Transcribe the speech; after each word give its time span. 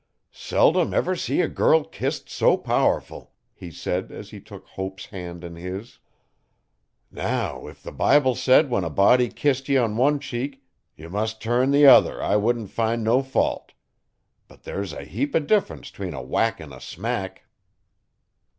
'Seldom 0.31 0.95
ever 0.95 1.15
see 1.15 1.41
a 1.41 1.47
girl 1.47 1.83
kissed 1.83 2.27
so 2.27 2.57
powerful,' 2.57 3.33
he 3.53 3.69
said 3.69 4.11
as 4.11 4.31
he 4.31 4.39
took 4.41 4.65
Hope's 4.69 5.05
hand 5.05 5.43
in 5.43 5.55
his. 5.57 5.99
'Now 7.11 7.67
if 7.67 7.83
the 7.83 7.91
Bible 7.91 8.33
said 8.33 8.71
when 8.71 8.83
a 8.83 8.89
body 8.89 9.29
kissed 9.29 9.69
ye 9.69 9.77
on 9.77 9.95
one 9.97 10.19
cheek 10.19 10.63
ye 10.97 11.05
mus' 11.05 11.35
turn 11.35 11.71
if 11.75 11.87
other 11.87 12.19
I 12.19 12.35
wouldn't 12.35 12.71
find 12.71 13.03
no 13.03 13.21
fault. 13.21 13.73
But 14.47 14.63
ther's 14.63 14.91
a 14.91 15.03
heap 15.03 15.35
o 15.35 15.39
differ'nce 15.39 15.91
'tween 15.93 16.15
a 16.15 16.23
whack 16.23 16.59
an' 16.59 16.73
a 16.73 16.81
smack. 16.81 17.43